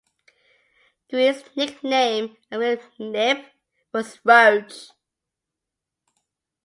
[1.11, 3.45] Green's nickname at William Knibb
[3.93, 4.93] was 'Roach'.